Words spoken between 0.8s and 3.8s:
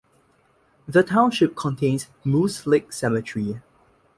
The township contains Moose Lake Cemetery.